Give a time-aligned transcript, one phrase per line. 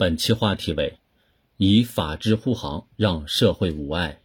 [0.00, 0.98] 本期话题为：
[1.58, 4.22] 以法治护航，让社会无碍。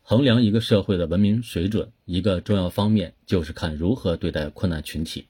[0.00, 5.26] 衡量一个社会的文明水准，一个重要方面就是看如何对待困难群体。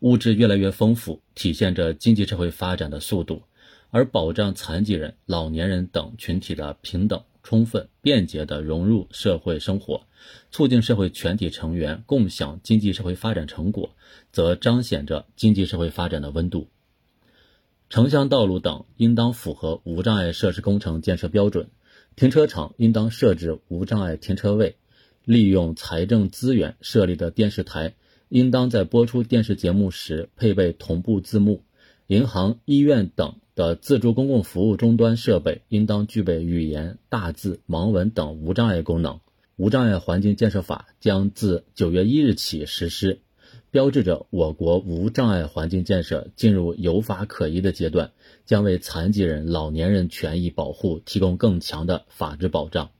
[0.00, 3.44] 物质越来越丰富，体现着经济社会发展的速度，
[3.88, 10.02] 而保障残疾人、老年人等群体的平等、充分、便捷的融入社会生活，
[10.50, 13.96] 促进社会全体成员共享经济社会发展成果，
[14.30, 16.68] 则彰显着经济社会发展的温度。
[17.90, 21.68] 城乡道路等应当符合无障碍设施工程建设标准，
[22.16, 24.76] 停车场应当设置无障碍停车位，
[25.24, 27.94] 利用财政资源设立的电视台
[28.28, 31.62] 应当在播出电视节目时配备同步字幕，
[32.08, 39.20] 银行、医院等的自助公共服务终端设备应当具备语言、大字、盲文等无障碍功能。
[39.56, 43.20] 无障碍环境建设法将自九月一日起实施。
[43.74, 48.12] 标志着我国无障碍环境建设进入有法可依的阶段，
[48.46, 52.92] 将为残疾人、老年人权益保护提供更强的法治保障。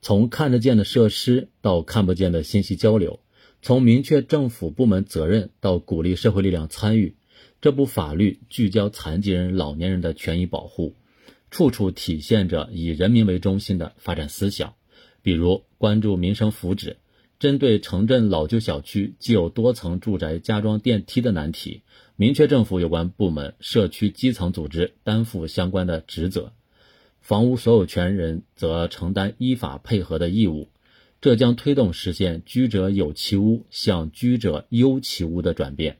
[0.00, 3.18] 从看得见的设施到看不见的信息交流，
[3.62, 7.16] 从明确政府部门责任到鼓励社会力量参与，
[7.60, 10.94] 这部法律聚焦残疾人、老年人的权益保护，
[11.50, 14.74] 处处体现着以人民为中心的发展思想。
[15.20, 16.94] 比如关注民生福祉。
[17.42, 21.82] 针对城镇老旧小区既有多层住宅加装电梯的难题，
[22.14, 26.52] 明确政府有关部门、社区基层组织担负相关的职责，
[27.20, 30.68] 房屋所有权人则承担依法配合的义务。
[31.20, 35.98] 这将推动实现居者有其屋向居者优其屋的转变。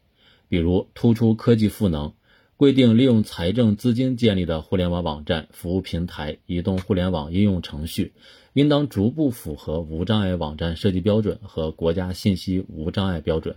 [0.49, 2.15] 比如，突出科技赋能，
[2.63, 8.13] 规定利用财政资金建立的互联网网站、服务平台、移动互联网应用程序。
[8.53, 13.57] 应当逐步符合无障碍网站设计标准和国家信息无障碍标准，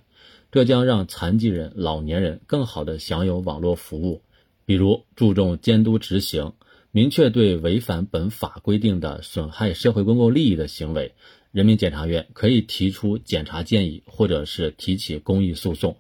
[0.52, 4.24] 这将让残疾人、老年人更好地享有网络服务。
[4.66, 6.54] 比如，注重监督执行，
[6.90, 11.14] 明确对违反本法规定的损害社会公共利益的行为，
[11.52, 15.98] 人民检察院可以提出检察建议或者是提起公益诉讼，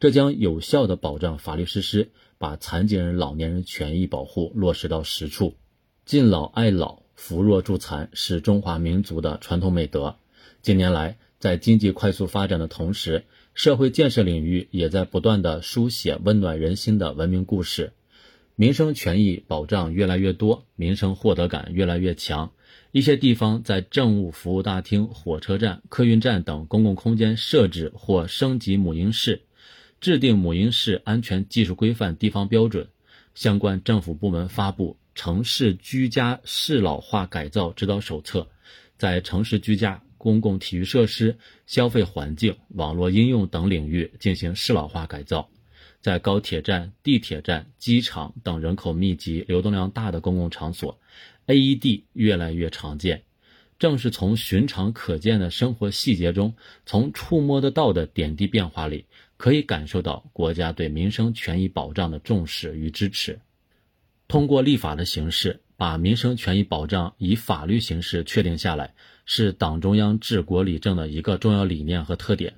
[0.00, 5.56] 这将有效地保障法律实施，把残疾人、老年人权益保护落实到实处。
[6.04, 7.02] 敬老爱老。
[7.20, 10.18] 扶弱助残是中华民族的传统美德。
[10.62, 17.92] 近年来，在经济快速发展的同时，社会建设领域也在不断的书写温暖人心的文明故事。
[18.54, 22.52] 民生权益保障越来越多，民生获得感越来越强。
[22.92, 29.42] 一些地方在政务服务大厅、火车站、客运站等公共空间设置或升级母婴室，
[30.00, 32.88] 制定母婴室安全技术规范地方标准。
[33.34, 34.96] 相关政府部门发布。
[35.14, 38.46] 城市居家适老化改造指导手册，
[38.96, 45.50] 在城市居家、公共体育设施、消费环境、网络应用等领域进行适老化改造。
[46.00, 51.00] 在高铁站、地铁站、机场等人口密集、流动量大的公共场所
[51.48, 53.24] ，AED 越来越常见。
[53.78, 59.06] 正是从寻常可见的生活细节中，从触摸得到的点滴变化里，
[59.36, 63.38] 可以感受到国家对民生权益保障的重视与支持。
[64.26, 68.94] 通过立法的形式，把民生权益保障以法律形式确定下来，
[69.24, 72.54] 是党中央治国理政的一个重要理念和特点。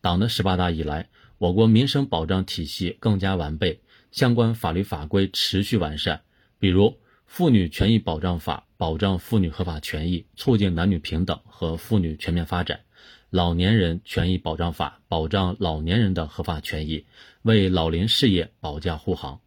[0.00, 1.08] 党的十八大以来，
[1.38, 3.80] 我国民生保障体系更加完备，
[4.10, 6.22] 相关法律法规持续完善。
[6.58, 6.88] 比如，
[7.36, 12.78] 《妇女权益保障法》保障妇女合法权益，促进男女平等和妇女全面发展；
[13.28, 17.06] 《老年人权益保障法》保障老年人的合法权益，
[17.42, 19.40] 为老龄事业保驾护航。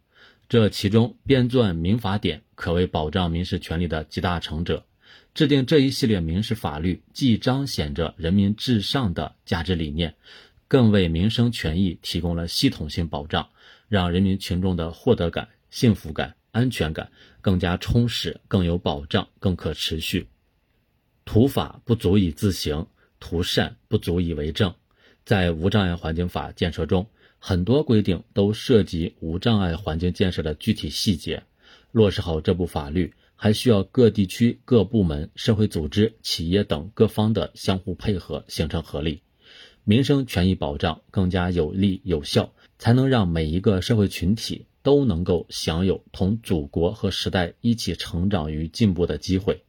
[0.50, 4.86] 这其中编纂民法典可谓保障民事权利的集大成者，
[5.34, 10.14] 制定这一系列民事法律，既彰显着人民至上的价值理念，
[10.68, 13.48] 更为民生权益提供了系统性保障，
[13.88, 20.28] 让人民群众的获得感、幸福感、安全感更加充实、更有保障、更可持续。
[21.24, 22.88] 图法不足以自行，
[23.20, 24.74] 图善不足以为政，
[25.24, 27.06] 在无障碍环境法建设中。
[27.38, 31.44] 很多规定都涉及无障碍环境建设的具体细节，
[31.92, 39.22] 落实好这部法律，还需要各地区各部门、社会组织、企业等各方的相互配合，形成合力，
[39.84, 49.66] 民生权益保障更加有力有效，才能让每一个社会群体都能够享有同祖国和时代一起成长与进步的机会。